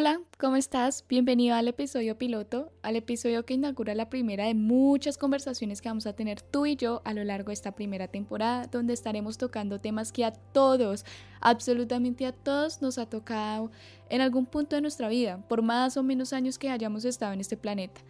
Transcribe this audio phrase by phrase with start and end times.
[0.00, 1.04] Hola, ¿cómo estás?
[1.08, 6.06] Bienvenido al episodio piloto, al episodio que inaugura la primera de muchas conversaciones que vamos
[6.06, 9.80] a tener tú y yo a lo largo de esta primera temporada, donde estaremos tocando
[9.80, 11.04] temas que a todos,
[11.40, 13.72] absolutamente a todos, nos ha tocado
[14.08, 17.40] en algún punto de nuestra vida, por más o menos años que hayamos estado en
[17.40, 18.00] este planeta.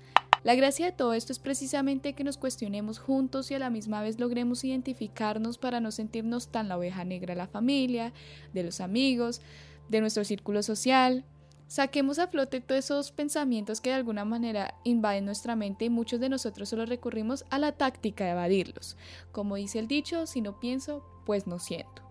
[0.44, 4.02] La gracia de todo esto es precisamente que nos cuestionemos juntos y a la misma
[4.02, 8.12] vez logremos identificarnos para no sentirnos tan la oveja negra de la familia,
[8.52, 9.40] de los amigos,
[9.88, 11.24] de nuestro círculo social,
[11.68, 16.18] Saquemos a flote todos esos pensamientos que de alguna manera invaden nuestra mente y muchos
[16.18, 18.96] de nosotros solo recurrimos a la táctica de evadirlos.
[19.32, 22.07] Como dice el dicho, si no pienso, pues no siento.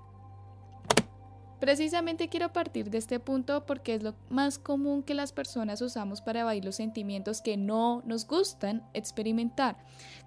[1.59, 6.21] Precisamente quiero partir de este punto porque es lo más común que las personas usamos
[6.21, 9.75] para evadir los sentimientos que no nos gustan experimentar.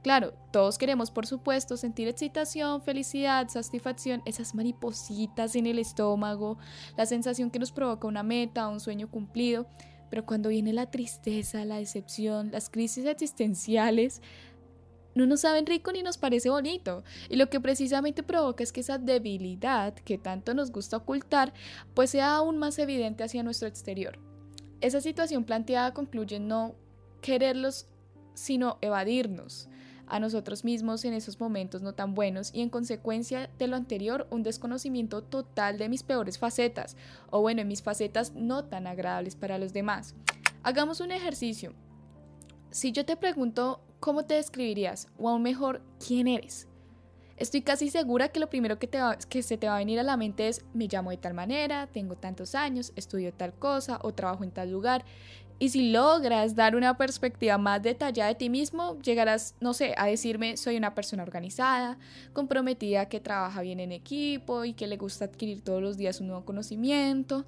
[0.02, 6.58] Claro, todos queremos por supuesto sentir excitación, felicidad, satisfacción, esas maripositas en el estómago,
[6.96, 9.66] la sensación que nos provoca una meta un sueño cumplido,
[10.10, 14.20] pero cuando viene la tristeza, la decepción, las crisis existenciales,
[15.14, 17.02] no nos saben rico ni nos parece bonito.
[17.28, 21.52] Y lo que precisamente provoca es que esa debilidad que tanto nos gusta ocultar,
[21.94, 24.18] pues sea aún más evidente hacia nuestro exterior.
[24.80, 26.74] Esa situación planteada concluye en no
[27.20, 27.86] quererlos,
[28.34, 29.68] sino evadirnos
[30.06, 34.26] a nosotros mismos en esos momentos no tan buenos y en consecuencia de lo anterior
[34.30, 36.96] un desconocimiento total de mis peores facetas
[37.30, 40.14] o bueno, en mis facetas no tan agradables para los demás.
[40.62, 41.74] Hagamos un ejercicio.
[42.70, 45.08] Si yo te pregunto ¿cómo te describirías?
[45.18, 46.66] O aún mejor, ¿quién eres?
[47.36, 48.98] Estoy casi segura que lo primero que, te
[49.30, 51.86] que se te va a venir a la mente es me llamo de tal manera,
[51.86, 55.04] tengo tantos años, estudio tal cosa o trabajo en tal lugar.
[55.58, 60.06] Y si logras dar una perspectiva más detallada de ti mismo, llegarás, no sé, a
[60.06, 61.98] decirme soy una persona organizada,
[62.32, 66.28] comprometida, que trabaja bien en equipo y que le gusta adquirir todos los días un
[66.28, 67.46] nuevo conocimiento.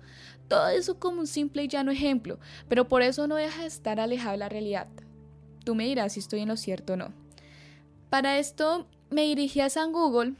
[0.48, 3.98] Todo eso como un simple y llano ejemplo, pero por eso no deja de estar
[3.98, 4.88] alejado de la realidad.
[5.64, 7.12] Tú me dirás si estoy en lo cierto o no.
[8.10, 10.34] Para esto me dirigí a San Google,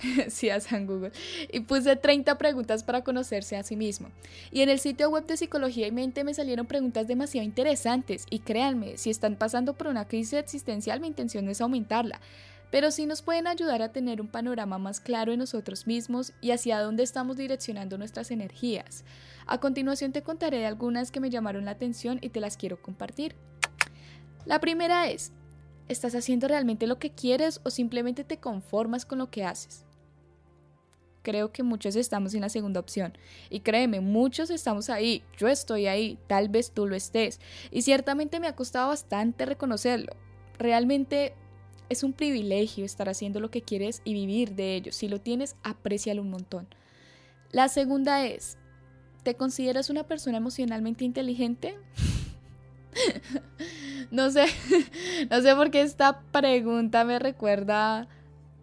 [0.28, 1.12] sí, a San Google,
[1.52, 4.10] y puse 30 preguntas para conocerse a sí mismo.
[4.50, 8.40] Y en el sitio web de Psicología y Mente me salieron preguntas demasiado interesantes, y
[8.40, 12.20] créanme, si están pasando por una crisis existencial, mi intención es aumentarla,
[12.70, 16.52] pero sí nos pueden ayudar a tener un panorama más claro de nosotros mismos y
[16.52, 19.04] hacia dónde estamos direccionando nuestras energías.
[19.46, 23.34] A continuación te contaré algunas que me llamaron la atención y te las quiero compartir.
[24.46, 25.32] La primera es,
[25.88, 29.84] ¿estás haciendo realmente lo que quieres o simplemente te conformas con lo que haces?
[31.22, 33.12] Creo que muchos estamos en la segunda opción.
[33.50, 35.22] Y créeme, muchos estamos ahí.
[35.36, 36.18] Yo estoy ahí.
[36.26, 37.40] Tal vez tú lo estés.
[37.70, 40.14] Y ciertamente me ha costado bastante reconocerlo.
[40.58, 41.34] Realmente
[41.90, 44.92] es un privilegio estar haciendo lo que quieres y vivir de ello.
[44.92, 46.68] Si lo tienes, aprécialo un montón.
[47.50, 48.56] La segunda es,
[49.22, 51.76] ¿te consideras una persona emocionalmente inteligente?
[54.10, 54.46] no sé,
[55.30, 58.08] no sé por qué esta pregunta me recuerda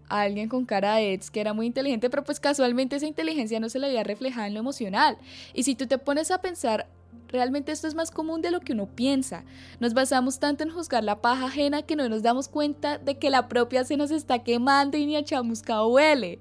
[0.09, 3.59] a alguien con cara de ex que era muy inteligente, pero pues casualmente esa inteligencia
[3.59, 5.17] no se le había reflejado en lo emocional.
[5.53, 6.87] Y si tú te pones a pensar,
[7.27, 9.43] realmente esto es más común de lo que uno piensa.
[9.79, 13.29] Nos basamos tanto en juzgar la paja ajena que no nos damos cuenta de que
[13.29, 16.39] la propia se nos está quemando y ni a chamuscado huele.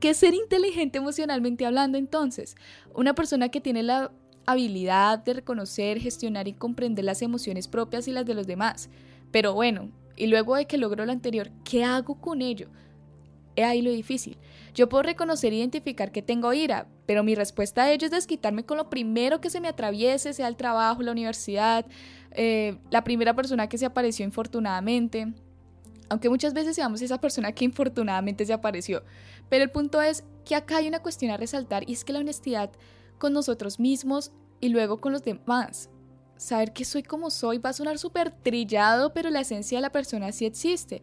[0.00, 2.56] ¿Qué es ser inteligente emocionalmente hablando entonces?
[2.94, 4.10] Una persona que tiene la
[4.46, 8.90] habilidad de reconocer, gestionar y comprender las emociones propias y las de los demás.
[9.30, 12.68] Pero bueno, y luego de que logro lo anterior, ¿qué hago con ello?
[13.56, 14.38] He ahí lo difícil.
[14.74, 18.64] Yo puedo reconocer e identificar que tengo ira, pero mi respuesta a ello es desquitarme
[18.64, 21.86] con lo primero que se me atraviese, sea el trabajo, la universidad,
[22.32, 25.32] eh, la primera persona que se apareció infortunadamente.
[26.08, 29.02] Aunque muchas veces seamos esa persona que infortunadamente se apareció.
[29.48, 32.20] Pero el punto es que acá hay una cuestión a resaltar y es que la
[32.20, 32.70] honestidad
[33.20, 35.90] con nosotros mismos y luego con los demás.
[36.36, 39.92] Saber que soy como soy va a sonar súper trillado, pero la esencia de la
[39.92, 41.02] persona sí existe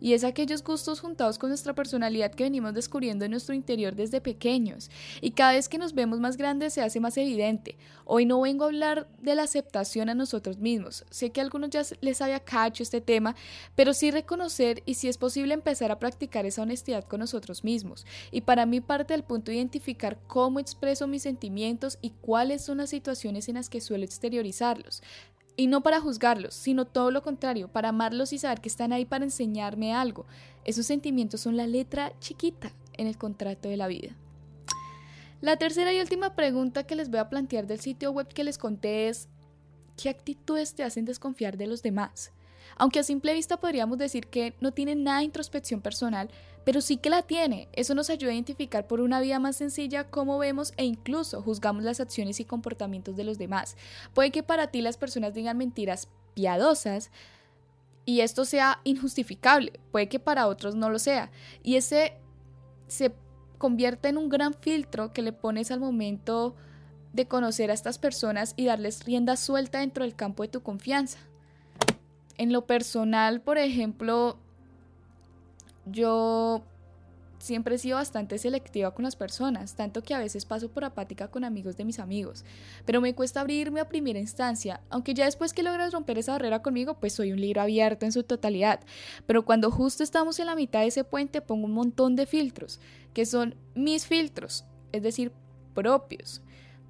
[0.00, 4.20] y es aquellos gustos juntados con nuestra personalidad que venimos descubriendo en nuestro interior desde
[4.20, 7.76] pequeños y cada vez que nos vemos más grandes se hace más evidente.
[8.04, 11.70] Hoy no vengo a hablar de la aceptación a nosotros mismos, sé que a algunos
[11.70, 13.34] ya les había cacho este tema,
[13.74, 18.06] pero sí reconocer y si es posible empezar a practicar esa honestidad con nosotros mismos
[18.30, 22.78] y para mí parte del punto de identificar cómo expreso mis sentimientos y cuáles son
[22.78, 25.02] las situaciones en las que suelo exteriorizarlos.
[25.60, 29.04] Y no para juzgarlos, sino todo lo contrario, para amarlos y saber que están ahí
[29.04, 30.24] para enseñarme algo.
[30.64, 34.14] Esos sentimientos son la letra chiquita en el contrato de la vida.
[35.40, 38.56] La tercera y última pregunta que les voy a plantear del sitio web que les
[38.56, 39.28] conté es,
[40.00, 42.30] ¿qué actitudes te hacen desconfiar de los demás?
[42.76, 46.30] Aunque a simple vista podríamos decir que no tiene nada de introspección personal,
[46.64, 47.68] pero sí que la tiene.
[47.72, 51.82] Eso nos ayuda a identificar por una vía más sencilla cómo vemos e incluso juzgamos
[51.82, 53.76] las acciones y comportamientos de los demás.
[54.14, 57.10] Puede que para ti las personas digan mentiras piadosas,
[58.08, 61.30] y esto sea injustificable, puede que para otros no lo sea.
[61.62, 62.14] Y ese
[62.86, 63.14] se
[63.58, 66.56] convierte en un gran filtro que le pones al momento
[67.12, 71.18] de conocer a estas personas y darles rienda suelta dentro del campo de tu confianza.
[72.38, 74.38] En lo personal, por ejemplo,
[75.86, 76.62] yo
[77.38, 81.28] siempre he sido bastante selectiva con las personas, tanto que a veces paso por apática
[81.28, 82.44] con amigos de mis amigos,
[82.84, 86.62] pero me cuesta abrirme a primera instancia, aunque ya después que logras romper esa barrera
[86.62, 88.80] conmigo, pues soy un libro abierto en su totalidad,
[89.26, 92.80] pero cuando justo estamos en la mitad de ese puente pongo un montón de filtros,
[93.14, 95.32] que son mis filtros, es decir,
[95.74, 96.42] propios,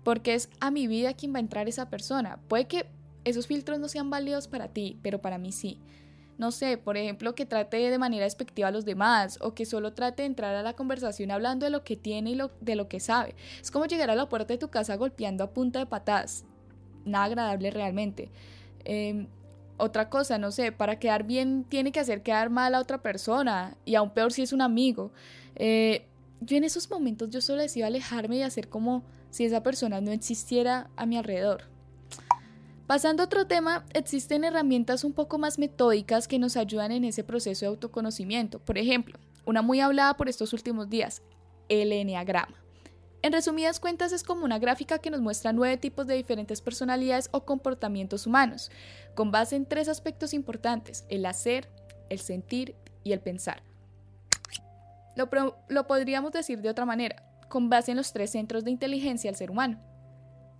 [0.03, 2.39] porque es a mi vida quien va a entrar esa persona.
[2.49, 2.87] Puede que
[3.29, 5.81] esos filtros no sean válidos para ti, pero para mí sí
[6.39, 9.93] no sé, por ejemplo, que trate de manera despectiva a los demás o que solo
[9.93, 13.01] trate de entrar a la conversación hablando de lo que tiene y de lo que
[13.01, 13.35] sabe.
[13.61, 16.45] Es como llegar a la puerta de tu casa golpeando a punta de patadas.
[17.05, 18.31] Nada agradable realmente.
[18.85, 19.27] Em,
[19.79, 23.77] otra cosa, no sé, para quedar bien tiene que hacer quedar mal a otra persona
[23.85, 25.11] y aún peor si es un amigo.
[25.57, 26.07] Eh,
[26.41, 30.13] yo en esos momentos yo solo decido alejarme y hacer como si esa persona no
[30.13, 31.78] existiera a mi alrededor.
[32.89, 37.23] Pasando a otro tema, existen herramientas un poco más metódicas que nos ayudan en ese
[37.23, 38.61] proceso de autoconocimiento.
[38.61, 41.21] Por ejemplo, una muy hablada por estos últimos días,
[41.69, 42.57] el Enneagrama.
[43.21, 47.29] En resumidas cuentas es como una gráfica que nos muestra nueve tipos de diferentes personalidades
[47.31, 48.71] o comportamientos humanos,
[49.15, 51.69] con base en tres aspectos importantes, el hacer,
[52.09, 52.75] el sentir
[53.05, 53.63] y el pensar.
[55.15, 59.37] Lo, podríamos decir de otra manera, con base en los tres centros de inteligencia del
[59.37, 59.79] ser humano,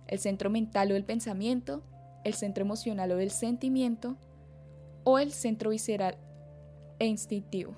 [0.05, 1.81] el centro mental o el pensamiento,
[2.29, 4.17] el centro emocional o del sentimiento,
[5.03, 6.17] o el centro visceral
[6.99, 7.75] e instintivo.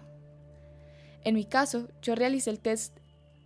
[1.23, 2.99] En mi caso, yo realicé el test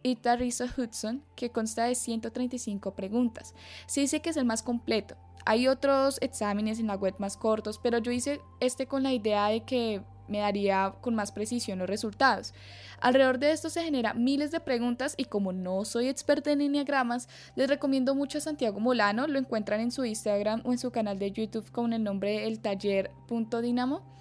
[0.03, 3.53] Ita Risa Hudson, que consta de 135 preguntas.
[3.87, 5.15] Se dice que es el más completo.
[5.45, 9.47] Hay otros exámenes en la web más cortos, pero yo hice este con la idea
[9.47, 12.53] de que me daría con más precisión los resultados.
[12.99, 17.27] Alrededor de esto se generan miles de preguntas y como no soy experta en enneagramas,
[17.55, 21.19] les recomiendo mucho a Santiago Molano, lo encuentran en su Instagram o en su canal
[21.19, 24.15] de YouTube con el nombre el taller.dinamo.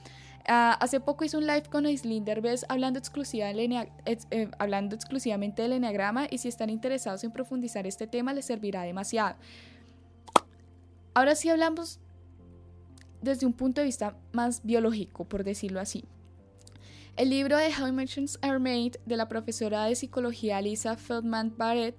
[0.46, 3.00] Uh, hace poco hice un live con Islinder Bess hablando,
[4.04, 8.82] eh, hablando exclusivamente del enneagrama y si están interesados en profundizar este tema les servirá
[8.82, 9.36] demasiado.
[11.14, 11.98] Ahora sí hablamos
[13.24, 16.04] desde un punto de vista más biológico, por decirlo así.
[17.16, 21.96] El libro de How Emotions Are Made de la profesora de psicología Lisa Feldman Barrett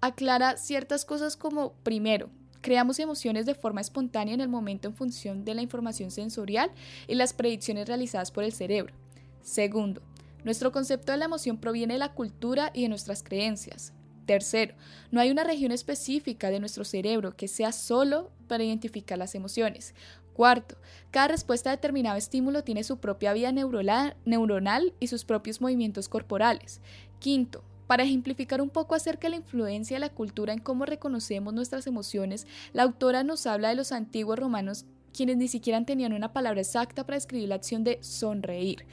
[0.00, 2.30] aclara ciertas cosas como, primero,
[2.60, 6.70] creamos emociones de forma espontánea en el momento en función de la información sensorial
[7.08, 8.94] y las predicciones realizadas por el cerebro.
[9.42, 10.00] Segundo,
[10.44, 13.92] nuestro concepto de la emoción proviene de la cultura y de nuestras creencias.
[14.26, 14.74] Tercero,
[15.10, 19.94] no hay una región específica de nuestro cerebro que sea solo para identificar las emociones.
[20.32, 20.76] Cuarto,
[21.10, 26.80] cada respuesta a determinado estímulo tiene su propia vía neuronal y sus propios movimientos corporales.
[27.20, 31.52] Quinto, para ejemplificar un poco acerca de la influencia de la cultura en cómo reconocemos
[31.52, 36.32] nuestras emociones, la autora nos habla de los antiguos romanos quienes ni siquiera tenían una
[36.32, 38.84] palabra exacta para describir la acción de sonreír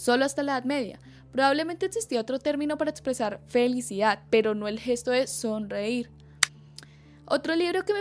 [0.00, 0.98] solo hasta la Edad Media.
[1.32, 6.10] Probablemente existía otro término para expresar felicidad, pero no el gesto de sonreír.
[7.26, 7.92] Otro libro que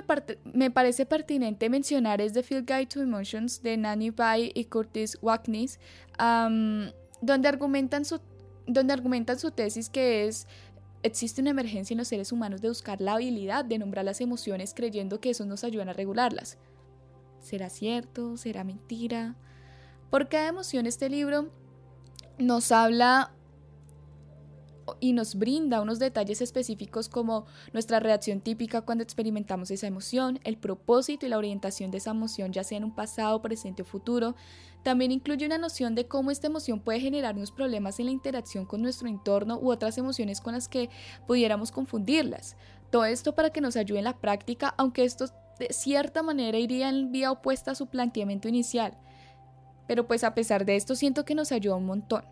[0.53, 5.19] me, parece pertinente mencionar es The Field Guide to Emotions de Nanny Bai y Curtis
[5.21, 5.79] Wacknis,
[6.17, 8.19] donde, argumentan su,
[8.65, 10.47] donde argumentan su tesis que es
[11.03, 14.73] existe una emergencia en los seres humanos de buscar la habilidad de nombrar las emociones
[14.73, 16.57] creyendo que eso nos ayuda a regularlas.
[17.39, 18.35] ¿Será cierto?
[18.35, 19.35] ¿Será mentira?
[20.09, 21.51] Por cada emoción este libro
[22.39, 23.31] nos habla
[24.99, 30.57] y nos brinda unos detalles específicos como nuestra reacción típica cuando experimentamos esa emoción, el
[30.57, 34.35] propósito y la orientación de esa emoción, ya sea en un pasado, presente o futuro.
[34.83, 38.81] También incluye una noción de cómo esta emoción puede generarnos problemas en la interacción con
[38.81, 40.89] nuestro entorno u otras emociones con las que
[41.27, 42.55] pudiéramos confundirlas.
[42.89, 45.25] Todo esto para que nos ayude en la práctica, aunque esto
[45.59, 48.97] de cierta manera iría en vía opuesta a su planteamiento inicial
[49.89, 52.23] pero pues a pesar de esto siento que nos ayuda un montón.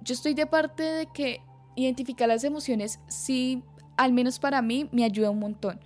[0.00, 1.42] Yo estoy de parte de que
[1.76, 3.62] identificar las emociones sí,
[3.98, 5.80] al menos para mí, me ayuda un montón.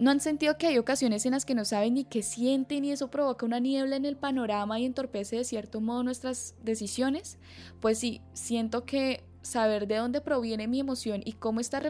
[0.00, 2.90] ¿No han sentido que hay ocasiones en las que no saben ni qué sienten y
[2.90, 7.38] eso provoca una niebla en el panorama y entorpece de cierto modo nuestras decisiones?
[7.78, 11.80] Pues sí, siento que saber de dónde proviene mi emoción y cómo, está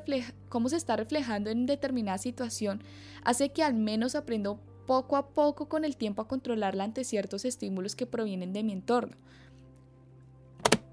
[0.50, 2.82] cómo se está reflejando en determinada situación
[3.24, 4.60] hace que al menos aprendo
[4.92, 8.74] poco a poco con el tiempo a controlarla ante ciertos estímulos que provienen de mi
[8.74, 9.16] entorno.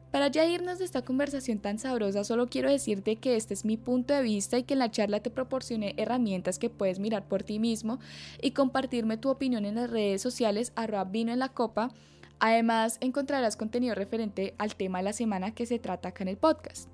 [0.09, 3.75] Para ya irnos de esta conversación tan sabrosa, solo quiero decirte que este es mi
[3.75, 7.43] punto de vista y que en la charla te proporcioné herramientas que puedes mirar por
[7.43, 7.99] ti mismo
[8.41, 11.91] y compartirme tu opinión en las redes sociales arroba vino en la copa.
[12.39, 16.37] Además, encontrarás contenido referente al tema de la semana que se trata acá en el
[16.37, 16.87] podcast.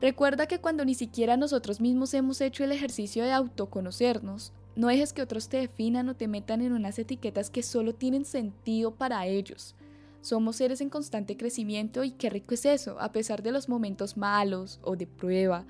[0.00, 5.12] Recuerda que cuando ni siquiera nosotros mismos hemos hecho el ejercicio de autoconocernos, no dejes
[5.12, 9.26] que otros te definan o te metan en unas etiquetas que solo tienen sentido para
[9.26, 9.74] ellos.
[10.22, 14.16] Somos seres en constante crecimiento y qué rico es eso, a pesar de los momentos
[14.16, 15.66] malos o de prueba.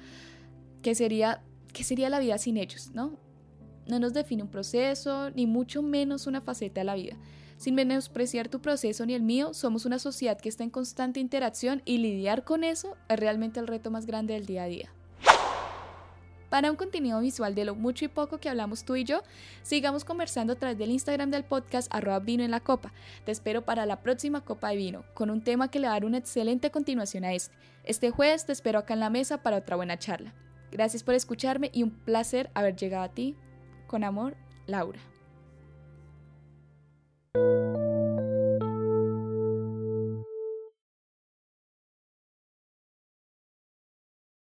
[0.83, 1.43] ¿Qué sería,
[1.73, 3.17] qué sería la vida sin ellos, no?
[3.89, 7.17] No nos define un proceso, ni mucho menos una faceta de la vida.
[7.57, 11.83] Sin menospreciar tu proceso ni el mío, somos una sociedad que está en constante interacción
[11.85, 14.93] y lidiar con eso es realmente el reto más grande del día a día.
[16.53, 19.23] Para un contenido visual de lo mucho y poco que hablamos tú y yo,
[19.63, 22.93] sigamos conversando a través del Instagram del podcast arroba vino en la copa.
[23.25, 26.19] Te espero para la próxima copa de vino, con un tema que le dará una
[26.19, 27.55] excelente continuación a este.
[27.85, 30.35] Este jueves te espero acá en la mesa para otra buena charla.
[30.71, 33.35] Gracias por escucharme y un placer haber llegado a ti.
[33.87, 35.12] Con amor, Laura.